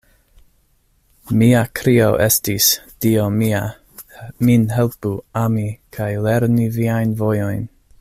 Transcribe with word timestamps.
Mia 1.41 1.59
krio 1.79 2.07
estis, 2.29 2.71
Dio 3.07 3.27
mia, 3.37 3.61
min 4.49 4.67
helpu 4.79 5.15
ami 5.45 5.67
kaj 5.99 6.13
lerni 6.29 6.69
Viajn 6.81 7.17
vojojn. 7.25 7.67